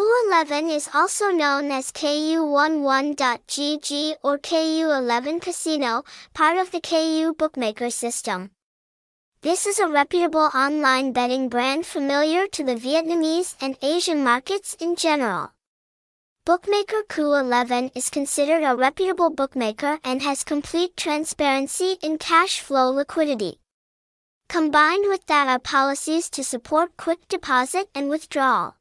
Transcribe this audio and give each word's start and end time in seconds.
Ku11 0.00 0.72
is 0.74 0.88
also 0.94 1.28
known 1.28 1.70
as 1.70 1.92
KU11.GG 1.92 4.14
or 4.22 4.38
KU11 4.38 5.42
Casino, 5.42 6.04
part 6.32 6.56
of 6.56 6.70
the 6.70 6.80
KU 6.80 7.34
Bookmaker 7.34 7.90
system. 7.90 8.50
This 9.42 9.66
is 9.66 9.78
a 9.78 9.88
reputable 9.88 10.48
online 10.54 11.12
betting 11.12 11.50
brand 11.50 11.84
familiar 11.84 12.46
to 12.46 12.64
the 12.64 12.76
Vietnamese 12.76 13.56
and 13.60 13.76
Asian 13.82 14.24
markets 14.24 14.72
in 14.80 14.96
general. 14.96 15.52
Bookmaker 16.46 17.02
Ku11 17.06 17.90
is 17.94 18.08
considered 18.08 18.64
a 18.64 18.74
reputable 18.74 19.28
bookmaker 19.28 19.98
and 20.02 20.22
has 20.22 20.44
complete 20.44 20.96
transparency 20.96 21.98
in 22.00 22.16
cash 22.16 22.60
flow 22.60 22.90
liquidity. 22.90 23.60
Combined 24.48 25.04
with 25.08 25.26
that 25.26 25.46
are 25.46 25.58
policies 25.58 26.30
to 26.30 26.42
support 26.42 26.96
quick 26.96 27.28
deposit 27.28 27.90
and 27.94 28.08
withdrawal. 28.08 28.76